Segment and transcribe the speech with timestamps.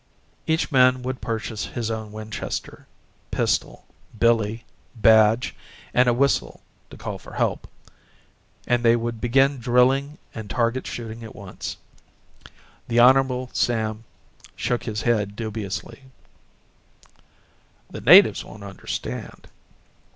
[0.47, 2.87] Each man would purchase his own Winchester,
[3.29, 3.85] pistol,
[4.17, 5.55] billy, badge
[5.93, 7.67] and a whistle to call for help
[8.65, 11.77] and they would begin drilling and target shooting at once.
[12.87, 13.49] The Hon.
[13.53, 14.03] Sam
[14.55, 16.05] shook his head dubiously:
[17.91, 19.49] "The natives won't understand."